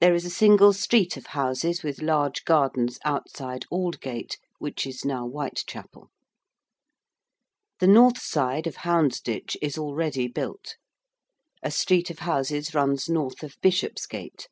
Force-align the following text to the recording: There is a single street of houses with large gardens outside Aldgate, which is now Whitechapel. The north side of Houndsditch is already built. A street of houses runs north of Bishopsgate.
There 0.00 0.14
is 0.14 0.24
a 0.24 0.30
single 0.30 0.72
street 0.72 1.16
of 1.16 1.26
houses 1.34 1.82
with 1.82 2.00
large 2.02 2.44
gardens 2.44 3.00
outside 3.04 3.64
Aldgate, 3.68 4.36
which 4.60 4.86
is 4.86 5.04
now 5.04 5.26
Whitechapel. 5.26 6.08
The 7.80 7.88
north 7.88 8.18
side 8.22 8.68
of 8.68 8.76
Houndsditch 8.76 9.56
is 9.60 9.76
already 9.76 10.28
built. 10.28 10.76
A 11.64 11.72
street 11.72 12.10
of 12.10 12.20
houses 12.20 12.74
runs 12.76 13.08
north 13.08 13.42
of 13.42 13.56
Bishopsgate. 13.60 14.46